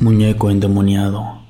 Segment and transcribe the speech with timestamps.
[0.00, 1.40] Muñeco endemoniado.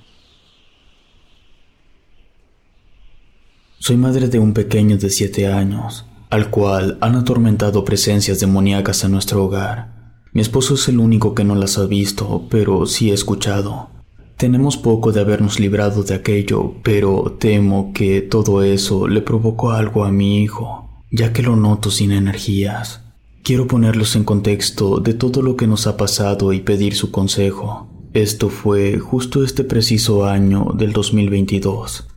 [3.79, 9.13] Soy madre de un pequeño de siete años, al cual han atormentado presencias demoníacas en
[9.13, 10.15] nuestro hogar.
[10.33, 13.91] Mi esposo es el único que no las ha visto, pero sí he escuchado.
[14.39, 20.07] Tenemos poco de habernos librado de aquello, pero temo que todo eso le provocó algo
[20.07, 23.03] a mi hijo, ya que lo noto sin energías.
[23.43, 27.98] Quiero ponerlos en contexto de todo lo que nos ha pasado y pedir su consejo.
[28.19, 32.09] Esto fue justo este preciso año del 2022.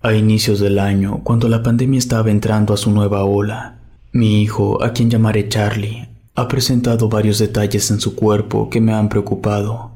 [0.00, 3.80] A inicios del año, cuando la pandemia estaba entrando a su nueva ola,
[4.12, 8.94] mi hijo, a quien llamaré Charlie, ha presentado varios detalles en su cuerpo que me
[8.94, 9.90] han preocupado.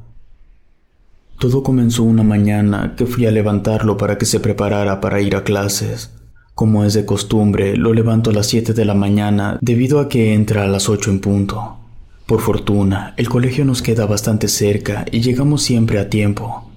[1.38, 5.42] Todo comenzó una mañana que fui a levantarlo para que se preparara para ir a
[5.42, 6.12] clases.
[6.55, 10.34] Como es de costumbre, lo levanto a las 7 de la mañana debido a que
[10.34, 11.78] entra a las 8 en punto.
[12.27, 16.70] Por fortuna, el colegio nos queda bastante cerca y llegamos siempre a tiempo.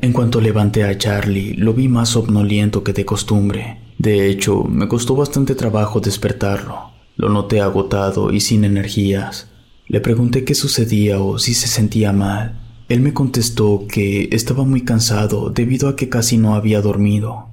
[0.00, 3.80] En cuanto levanté a Charlie, lo vi más somnoliento que de costumbre.
[3.98, 6.90] De hecho, me costó bastante trabajo despertarlo.
[7.16, 9.48] Lo noté agotado y sin energías.
[9.88, 12.58] Le pregunté qué sucedía o si se sentía mal.
[12.88, 17.48] Él me contestó que estaba muy cansado debido a que casi no había dormido.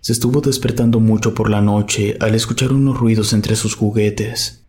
[0.00, 4.61] Se estuvo despertando mucho por la noche al escuchar unos ruidos entre sus juguetes.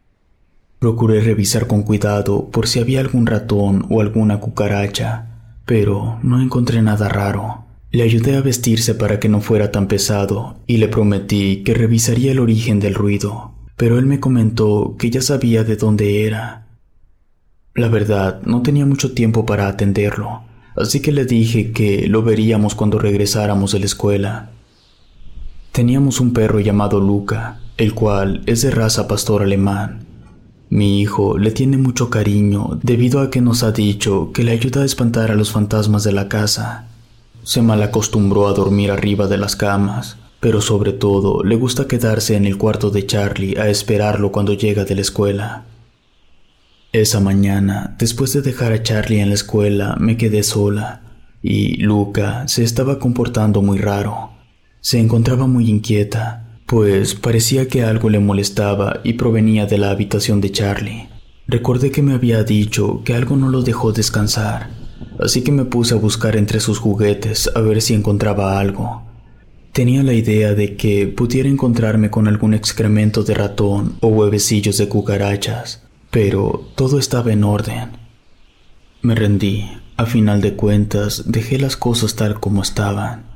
[0.84, 6.82] Procuré revisar con cuidado por si había algún ratón o alguna cucaracha, pero no encontré
[6.82, 7.64] nada raro.
[7.90, 12.34] Le ayudé a vestirse para que no fuera tan pesado y le prometí que revisaría
[12.34, 16.68] el origen del ruido, pero él me comentó que ya sabía de dónde era.
[17.76, 20.42] La verdad, no tenía mucho tiempo para atenderlo,
[20.76, 24.52] así que le dije que lo veríamos cuando regresáramos de la escuela.
[25.72, 30.03] Teníamos un perro llamado Luca, el cual es de raza pastor alemán,
[30.74, 34.82] mi hijo le tiene mucho cariño debido a que nos ha dicho que le ayuda
[34.82, 36.88] a espantar a los fantasmas de la casa.
[37.44, 42.46] Se malacostumbró a dormir arriba de las camas, pero sobre todo le gusta quedarse en
[42.46, 45.66] el cuarto de Charlie a esperarlo cuando llega de la escuela.
[46.92, 51.04] Esa mañana, después de dejar a Charlie en la escuela, me quedé sola
[51.44, 54.32] y Luca se estaba comportando muy raro.
[54.82, 60.42] Se encontraba muy inquieta pues parecía que algo le molestaba y provenía de la habitación
[60.42, 61.10] de Charlie.
[61.48, 64.70] Recordé que me había dicho que algo no lo dejó descansar,
[65.20, 69.04] así que me puse a buscar entre sus juguetes a ver si encontraba algo.
[69.74, 74.88] Tenía la idea de que pudiera encontrarme con algún excremento de ratón o huevecillos de
[74.88, 77.90] cucarachas, pero todo estaba en orden.
[79.02, 79.70] Me rendí.
[79.96, 83.33] A final de cuentas, dejé las cosas tal como estaban.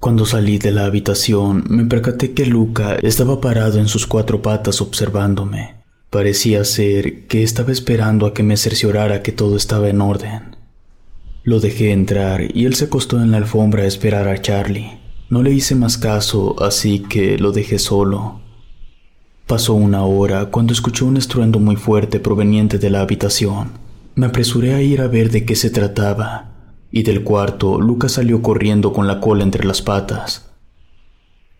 [0.00, 4.80] Cuando salí de la habitación, me percaté que Luca estaba parado en sus cuatro patas
[4.80, 5.74] observándome.
[6.08, 10.56] Parecía ser que estaba esperando a que me cerciorara que todo estaba en orden.
[11.42, 15.00] Lo dejé entrar y él se acostó en la alfombra a esperar a Charlie.
[15.30, 18.40] No le hice más caso, así que lo dejé solo.
[19.48, 23.72] Pasó una hora cuando escuché un estruendo muy fuerte proveniente de la habitación.
[24.14, 26.57] Me apresuré a ir a ver de qué se trataba
[26.90, 30.48] y del cuarto Lucas salió corriendo con la cola entre las patas.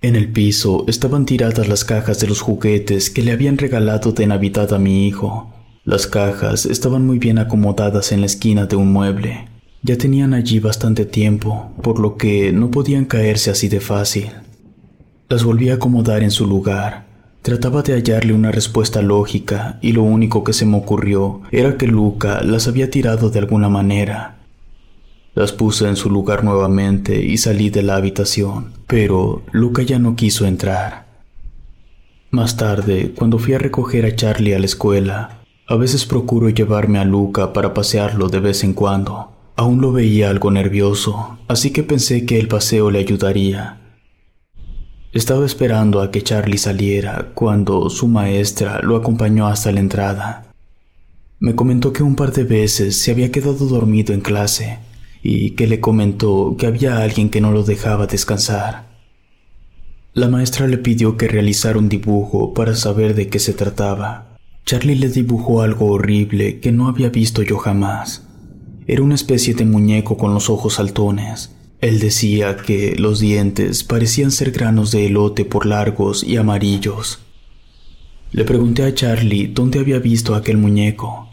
[0.01, 4.27] En el piso estaban tiradas las cajas de los juguetes que le habían regalado de
[4.27, 5.53] Navidad a mi hijo.
[5.85, 9.49] Las cajas estaban muy bien acomodadas en la esquina de un mueble.
[9.83, 14.29] Ya tenían allí bastante tiempo, por lo que no podían caerse así de fácil.
[15.29, 17.07] Las volví a acomodar en su lugar.
[17.43, 21.87] Trataba de hallarle una respuesta lógica y lo único que se me ocurrió era que
[21.87, 24.38] Luca las había tirado de alguna manera
[25.38, 30.17] las puse en su lugar nuevamente y salí de la habitación, pero Luca ya no
[30.17, 31.06] quiso entrar.
[32.32, 35.35] Más tarde, cuando fui a recoger a Charlie a la escuela,
[35.70, 39.32] A veces procuro llevarme a Luca para pasearlo de vez en cuando.
[39.55, 43.79] Aún lo veía algo nervioso, así que pensé que el paseo le ayudaría.
[45.12, 50.46] Estaba esperando a que Charlie saliera cuando su maestra lo acompañó hasta la entrada.
[51.38, 54.79] Me comentó que un par de veces se había quedado dormido en clase
[55.31, 58.89] y que le comentó que había alguien que no lo dejaba descansar.
[60.15, 64.39] La maestra le pidió que realizara un dibujo para saber de qué se trataba.
[64.65, 68.27] Charlie le dibujó algo horrible que no había visto yo jamás.
[68.87, 71.55] Era una especie de muñeco con los ojos saltones.
[71.83, 77.19] Él decía que los dientes parecían ser granos de elote por largos y amarillos.
[78.33, 81.28] Le pregunté a Charlie dónde había visto aquel muñeco.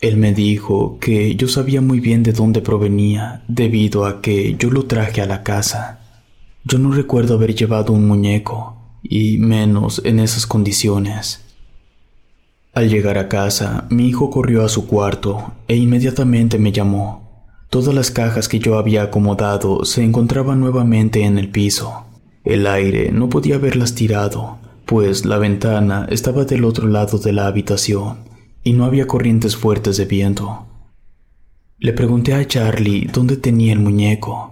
[0.00, 4.70] Él me dijo que yo sabía muy bien de dónde provenía debido a que yo
[4.70, 6.00] lo traje a la casa.
[6.64, 11.44] Yo no recuerdo haber llevado un muñeco, y menos en esas condiciones.
[12.72, 17.28] Al llegar a casa, mi hijo corrió a su cuarto e inmediatamente me llamó.
[17.68, 22.06] Todas las cajas que yo había acomodado se encontraban nuevamente en el piso.
[22.44, 27.46] El aire no podía haberlas tirado, pues la ventana estaba del otro lado de la
[27.46, 28.29] habitación
[28.62, 30.66] y no había corrientes fuertes de viento.
[31.78, 34.50] Le pregunté a Charlie dónde tenía el muñeco,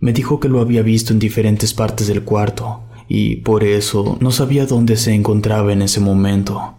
[0.00, 4.30] me dijo que lo había visto en diferentes partes del cuarto y por eso no
[4.30, 6.74] sabía dónde se encontraba en ese momento.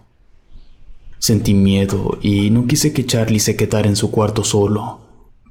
[1.18, 5.02] Sentí miedo y no quise que Charlie se quedara en su cuarto solo.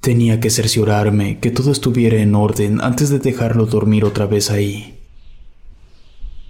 [0.01, 4.98] Tenía que cerciorarme que todo estuviera en orden antes de dejarlo dormir otra vez ahí.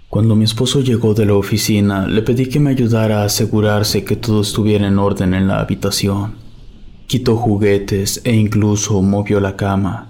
[0.09, 4.15] Cuando mi esposo llegó de la oficina, le pedí que me ayudara a asegurarse que
[4.15, 6.35] todo estuviera en orden en la habitación.
[7.07, 10.09] Quitó juguetes e incluso movió la cama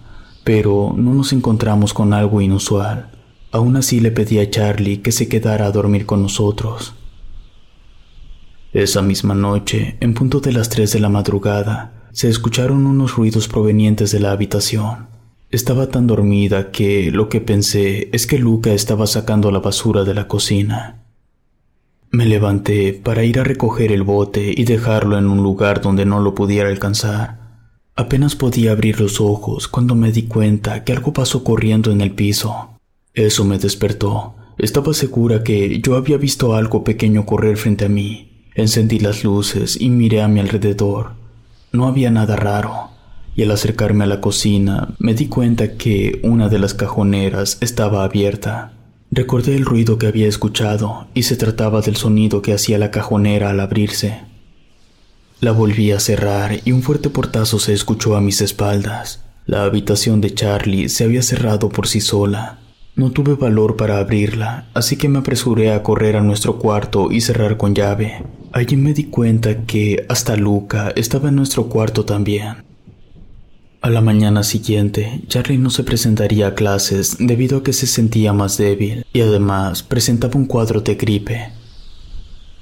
[0.50, 3.12] pero no nos encontramos con algo inusual.
[3.52, 6.96] Aún así le pedí a Charlie que se quedara a dormir con nosotros.
[8.74, 13.48] Esa misma noche, en punto de las tres de la madrugada, se escucharon unos ruidos
[13.48, 15.08] provenientes de la habitación.
[15.52, 20.14] Estaba tan dormida que lo que pensé es que Luca estaba sacando la basura de
[20.14, 21.06] la cocina.
[22.12, 26.20] Me levanté para ir a recoger el bote y dejarlo en un lugar donde no
[26.20, 27.40] lo pudiera alcanzar.
[27.96, 32.12] Apenas podía abrir los ojos cuando me di cuenta que algo pasó corriendo en el
[32.12, 32.78] piso.
[33.16, 34.36] Eso me despertó.
[34.60, 38.46] Estaba segura que yo había visto algo pequeño correr frente a mí.
[38.54, 41.14] Encendí las luces y miré a mi alrededor.
[41.72, 42.90] No había nada raro,
[43.36, 48.04] y al acercarme a la cocina me di cuenta que una de las cajoneras estaba
[48.04, 48.74] abierta.
[49.12, 53.50] Recordé el ruido que había escuchado y se trataba del sonido que hacía la cajonera
[53.50, 54.20] al abrirse.
[55.40, 59.24] La volví a cerrar y un fuerte portazo se escuchó a mis espaldas.
[59.46, 62.60] La habitación de Charlie se había cerrado por sí sola.
[62.96, 67.22] No tuve valor para abrirla, así que me apresuré a correr a nuestro cuarto y
[67.22, 68.26] cerrar con llave.
[68.52, 72.69] Allí me di cuenta que hasta Luca estaba en nuestro cuarto también.
[73.82, 78.34] A la mañana siguiente, Charlie no se presentaría a clases debido a que se sentía
[78.34, 81.54] más débil y además presentaba un cuadro de gripe.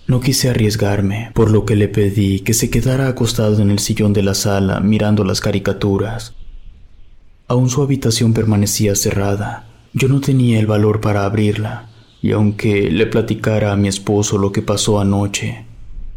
[0.05, 4.13] No quise arriesgarme, por lo que le pedí que se quedara acostado en el sillón
[4.13, 6.35] de la sala mirando las caricaturas.
[7.47, 9.67] Aún su habitación permanecía cerrada.
[9.93, 11.89] Yo no tenía el valor para abrirla,
[12.21, 15.65] y aunque le platicara a mi esposo lo que pasó anoche,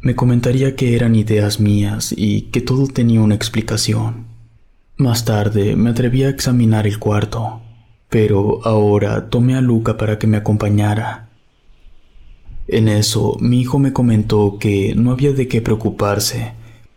[0.02, 4.30] me comentaría que eran ideas mías y que todo tenía una explicación.
[5.00, 7.61] Más tarde me atreví a examinar el cuarto,
[8.09, 11.30] pero ahora tomé a Luca para que me acompañara
[12.73, 16.52] en eso, mi hijo me comentó que no había de qué preocuparse,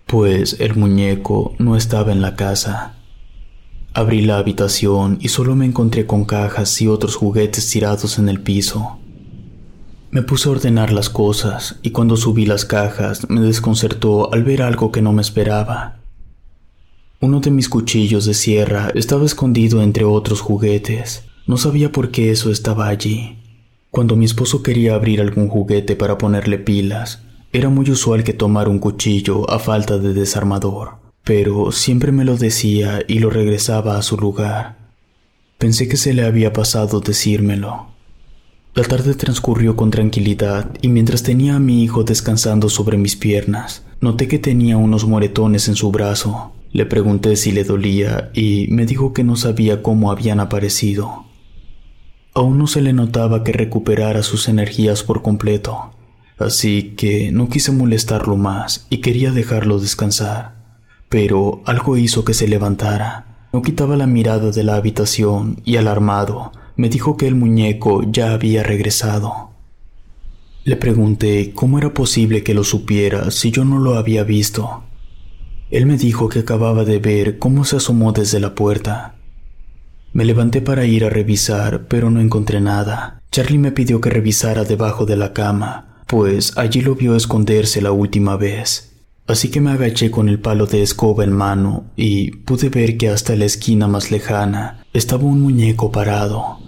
[0.05, 2.93] pues el muñeco no estaba en la casa.
[3.95, 8.39] Abrí la habitación y solo me encontré con cajas y otros juguetes tirados en el
[8.39, 8.99] piso.
[10.11, 14.61] Me puse a ordenar las cosas y cuando subí las cajas me desconcertó al ver
[14.61, 16.02] algo que no me esperaba.
[17.23, 21.23] Uno de mis cuchillos de sierra estaba escondido entre otros juguetes.
[21.47, 23.37] No sabía por qué eso estaba allí.
[23.91, 28.69] Cuando mi esposo quería abrir algún juguete para ponerle pilas, era muy usual que tomara
[28.69, 34.01] un cuchillo a falta de desarmador, pero siempre me lo decía y lo regresaba a
[34.01, 34.91] su lugar.
[35.57, 37.87] Pensé que se le había pasado decírmelo.
[38.75, 43.85] La tarde transcurrió con tranquilidad y mientras tenía a mi hijo descansando sobre mis piernas,
[44.01, 46.51] noté que tenía unos moretones en su brazo.
[46.73, 51.25] Le pregunté si le dolía y me dijo que no sabía cómo habían aparecido.
[52.33, 55.91] Aún no se le notaba que recuperara sus energías por completo,
[56.39, 60.55] así que no quise molestarlo más y quería dejarlo descansar.
[61.09, 63.47] Pero algo hizo que se levantara.
[63.53, 68.33] No quitaba la mirada de la habitación y alarmado me dijo que el muñeco ya
[68.33, 69.51] había regresado.
[70.63, 74.83] Le pregunté cómo era posible que lo supiera si yo no lo había visto.
[75.73, 79.15] Él me dijo que acababa de ver cómo se asomó desde la puerta.
[80.11, 83.23] Me levanté para ir a revisar, pero no encontré nada.
[83.31, 87.91] Charlie me pidió que revisara debajo de la cama, pues allí lo vio esconderse la
[87.91, 88.93] última vez.
[89.25, 93.09] Así que me agaché con el palo de escoba en mano y pude ver que
[93.09, 96.59] hasta la esquina más lejana estaba un muñeco parado.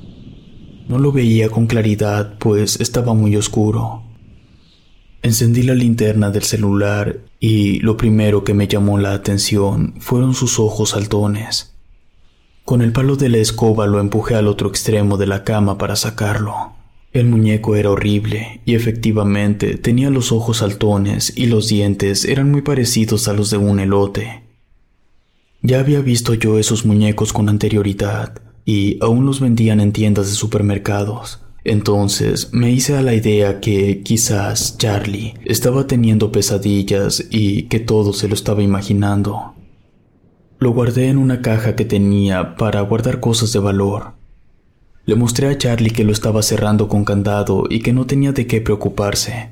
[0.87, 4.01] No lo veía con claridad, pues estaba muy oscuro.
[5.21, 10.57] Encendí la linterna del celular y lo primero que me llamó la atención fueron sus
[10.57, 11.75] ojos saltones.
[12.63, 15.95] Con el palo de la escoba lo empujé al otro extremo de la cama para
[15.95, 16.73] sacarlo.
[17.13, 22.63] El muñeco era horrible y efectivamente tenía los ojos saltones y los dientes eran muy
[22.63, 24.41] parecidos a los de un elote.
[25.61, 30.33] Ya había visto yo esos muñecos con anterioridad y aún los vendían en tiendas de
[30.33, 31.44] supermercados.
[31.65, 38.13] Entonces me hice a la idea que quizás Charlie estaba teniendo pesadillas y que todo
[38.13, 39.55] se lo estaba imaginando.
[40.59, 44.13] Lo guardé en una caja que tenía para guardar cosas de valor.
[45.05, 48.45] Le mostré a Charlie que lo estaba cerrando con candado y que no tenía de
[48.45, 49.49] qué preocuparse.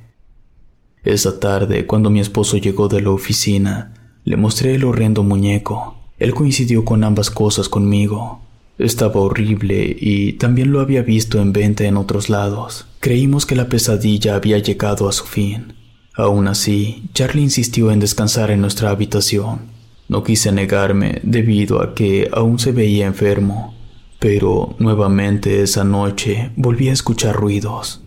[1.03, 5.97] Esa tarde, cuando mi esposo llegó de la oficina, le mostré el horrendo muñeco.
[6.19, 8.42] Él coincidió con ambas cosas conmigo.
[8.77, 12.87] Estaba horrible y también lo había visto en venta en otros lados.
[12.99, 15.73] Creímos que la pesadilla había llegado a su fin.
[16.15, 19.71] Aún así, Charlie insistió en descansar en nuestra habitación.
[20.07, 23.73] No quise negarme debido a que aún se veía enfermo,
[24.19, 28.03] pero nuevamente esa noche volví a escuchar ruidos.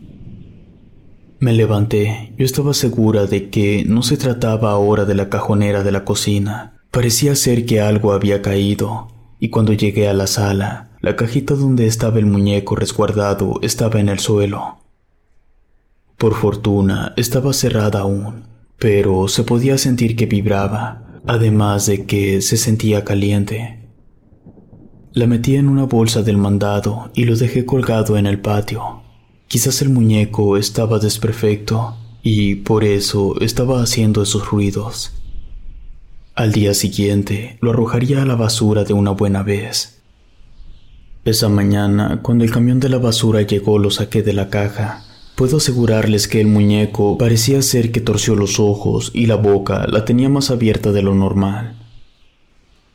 [1.38, 2.32] Me levanté.
[2.38, 6.80] Yo estaba segura de que no se trataba ahora de la cajonera de la cocina.
[6.90, 9.08] Parecía ser que algo había caído,
[9.38, 14.08] y cuando llegué a la sala, la cajita donde estaba el muñeco resguardado estaba en
[14.08, 14.78] el suelo.
[16.18, 18.44] Por fortuna, estaba cerrada aún,
[18.78, 23.86] pero se podía sentir que vibraba, además de que se sentía caliente.
[25.12, 29.02] La metí en una bolsa del mandado y lo dejé colgado en el patio.
[29.48, 35.12] Quizás el muñeco estaba desperfecto y por eso estaba haciendo esos ruidos.
[36.36, 40.00] Al día siguiente lo arrojaría a la basura de una buena vez.
[41.24, 45.58] Esa mañana, cuando el camión de la basura llegó, lo saqué de la caja Puedo
[45.58, 50.30] asegurarles que el muñeco parecía ser que torció los ojos y la boca la tenía
[50.30, 51.76] más abierta de lo normal.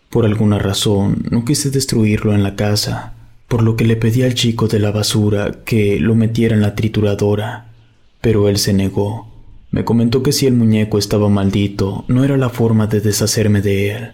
[0.10, 3.14] Por alguna razón no quise destruirlo en la casa,
[3.48, 6.74] por lo que le pedí al chico de la basura que lo metiera en la
[6.74, 7.74] trituradora,
[8.22, 9.31] pero él se negó.
[9.72, 13.92] Me comentó que si el muñeco estaba maldito, no era la forma de deshacerme de
[13.92, 14.12] él.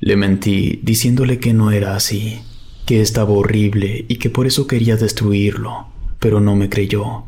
[0.00, 2.40] Le mentí diciéndole que no era así,
[2.86, 7.24] que estaba horrible y que por eso quería destruirlo pero no me creyó.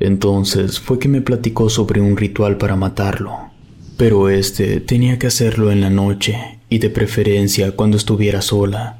[0.00, 3.52] Entonces fue que me platicó sobre un ritual para matarlo.
[3.96, 8.98] Pero este tenía que hacerlo en la noche y de preferencia cuando estuviera sola.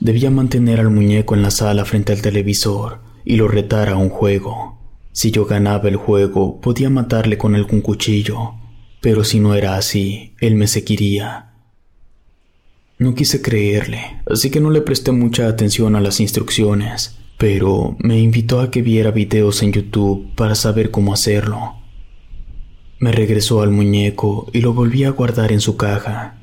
[0.00, 4.10] Debía mantener al muñeco en la sala frente al televisor y lo retara a un
[4.10, 4.75] juego.
[5.16, 8.54] Si yo ganaba el juego, podía matarle con algún cuchillo,
[9.00, 11.54] pero si no era así, él me seguiría.
[12.98, 18.18] No quise creerle, así que no le presté mucha atención a las instrucciones pero me
[18.18, 21.74] invitó a que viera videos en YouTube para saber cómo hacerlo.
[22.98, 26.38] Me regresó al muñeco y lo volví a guardar en su caja.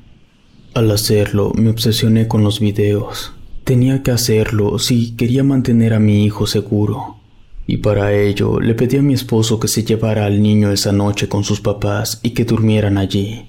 [0.72, 3.32] Al hacerlo, me obsesioné con los videos.
[3.64, 7.16] Tenía que hacerlo si quería mantener a mi hijo seguro.
[7.66, 11.28] Y para ello le pedí a mi esposo que se llevara al niño esa noche
[11.28, 13.46] con sus papás y que durmieran allí.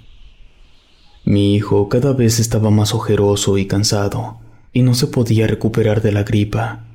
[1.25, 4.39] Mi hijo cada vez estaba más ojeroso y cansado,
[4.72, 6.86] y no se podía recuperar de la gripa.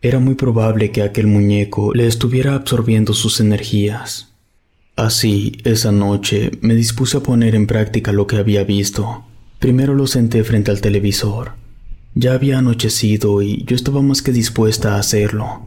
[0.00, 4.32] Era muy probable que aquel muñeco le estuviera absorbiendo sus energías.
[4.96, 9.24] Así, esa noche me dispuse a poner en práctica lo que había visto.
[9.58, 11.52] Primero lo senté frente al televisor.
[12.14, 15.66] Ya había anochecido y yo estaba más que dispuesta a hacerlo.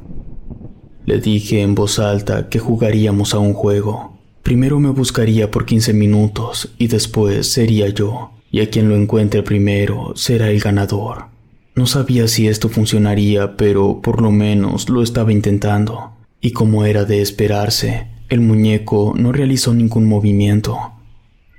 [1.08, 4.20] Le dije en voz alta que jugaríamos a un juego.
[4.44, 9.42] Primero me buscaría por 15 minutos y después sería yo, y a quien lo encuentre
[9.42, 11.28] primero será el ganador.
[11.76, 16.12] No sabía si esto funcionaría, pero por lo menos lo estaba intentando.
[16.42, 20.78] Y como era de esperarse, el muñeco no realizó ningún movimiento.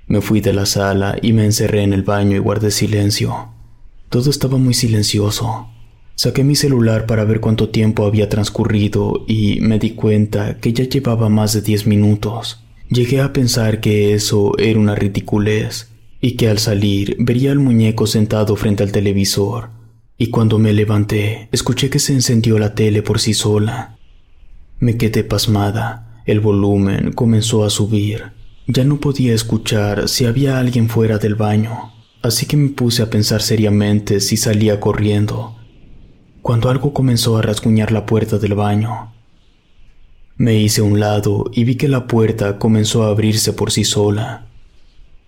[0.09, 3.49] Me fui de la sala y me encerré en el baño y guardé silencio.
[4.11, 5.69] Todo estaba muy silencioso.
[6.19, 10.83] Saqué mi celular para ver cuánto tiempo había transcurrido y me di cuenta que ya
[10.83, 12.61] llevaba más de diez minutos.
[12.91, 18.09] Llegué a pensar que eso era una ridiculez y que al salir vería al muñeco
[18.09, 19.71] sentado frente al televisor
[20.19, 23.97] y cuando me levanté escuché que se encendió la tele por sí sola.
[24.81, 26.25] Me quedé pasmada.
[26.27, 28.33] El volumen comenzó a subir.
[28.67, 33.09] Ya no podía escuchar si había alguien fuera del baño, así que me puse a
[33.09, 35.58] pensar seriamente si salía corriendo,
[36.49, 39.13] cuando algo comenzó a rasguñar la puerta del baño.
[40.39, 43.85] Me hice a un lado y vi que la puerta comenzó a abrirse por sí
[43.85, 44.47] sola.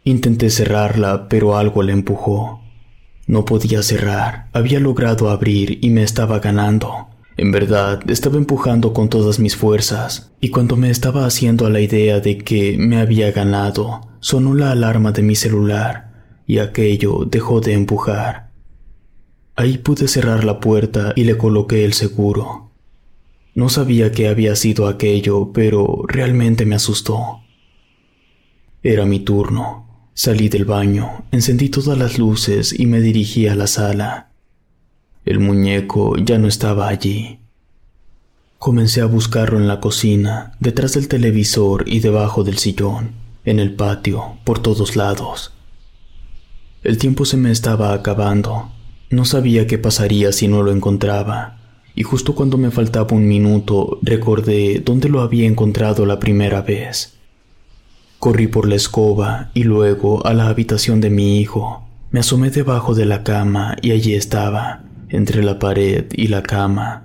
[0.03, 2.63] Intenté cerrarla, pero algo la empujó.
[3.27, 7.09] No podía cerrar, había logrado abrir y me estaba ganando.
[7.37, 11.83] En verdad, estaba empujando con todas mis fuerzas, y cuando me estaba haciendo a la
[11.83, 17.61] idea de que me había ganado, sonó la alarma de mi celular, y aquello dejó
[17.61, 18.50] de empujar.
[19.57, 22.71] Ahí pude cerrar la puerta y le coloqué el seguro.
[23.55, 27.41] No sabía qué había sido aquello, pero realmente me asustó.
[28.83, 29.87] Era mi turno.
[30.15, 34.33] Salí del baño, encendí todas las luces y me dirigí a la sala.
[35.25, 37.39] El muñeco ya no estaba allí.
[38.59, 43.13] Comencé a buscarlo en la cocina, detrás del televisor y debajo del sillón,
[43.47, 45.55] en el patio, por todos lados.
[46.83, 48.71] El tiempo se me estaba acabando.
[49.11, 51.61] No sabía qué pasaría si no lo encontraba
[51.95, 57.15] y justo cuando me faltaba un minuto recordé dónde lo había encontrado la primera vez.
[58.19, 61.87] Corrí por la escoba y luego a la habitación de mi hijo.
[62.11, 67.05] Me asomé debajo de la cama y allí estaba, entre la pared y la cama.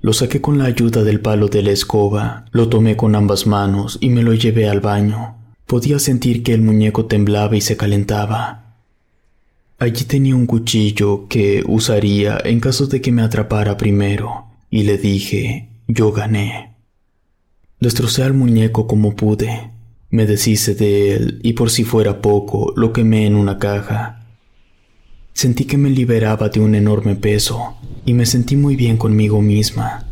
[0.00, 3.98] Lo saqué con la ayuda del palo de la escoba, lo tomé con ambas manos
[4.00, 5.36] y me lo llevé al baño.
[5.66, 8.63] Podía sentir que el muñeco temblaba y se calentaba.
[9.78, 14.98] Allí tenía un cuchillo que usaría en caso de que me atrapara primero, y le
[14.98, 16.74] dije, yo gané.
[17.80, 19.72] Destrocé al muñeco como pude,
[20.10, 24.26] me deshice de él y por si fuera poco lo quemé en una caja.
[25.32, 27.74] Sentí que me liberaba de un enorme peso
[28.06, 30.06] y me sentí muy bien conmigo misma.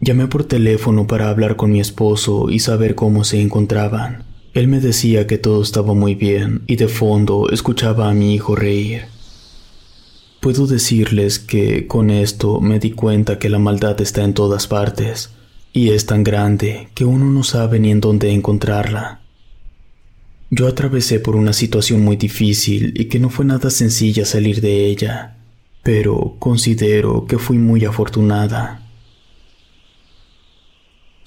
[0.00, 4.24] Llamé por teléfono para hablar con mi esposo y saber cómo se encontraban.
[4.54, 8.54] Él me decía que todo estaba muy bien y de fondo escuchaba a mi hijo
[8.54, 9.06] reír.
[10.40, 15.30] Puedo decirles que con esto me di cuenta que la maldad está en todas partes
[15.72, 19.22] y es tan grande que uno no sabe ni en dónde encontrarla.
[20.50, 24.84] Yo atravesé por una situación muy difícil y que no fue nada sencilla salir de
[24.84, 25.38] ella,
[25.82, 28.81] pero considero que fui muy afortunada.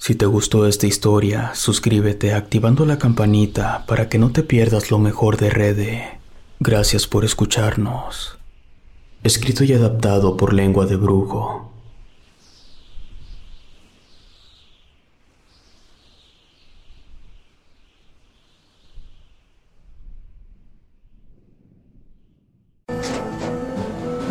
[0.06, 5.00] Si te gustó esta historia, suscríbete activando la campanita para que no te pierdas lo
[5.00, 6.20] mejor de Rede.
[6.60, 8.38] Gracias por escucharnos.
[9.24, 11.72] Escrito y adaptado por Lengua de Brujo.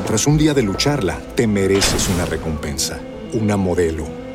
[0.08, 3.02] Tras un día de lucharla, te mereces una recompensa,
[3.34, 4.25] una modelo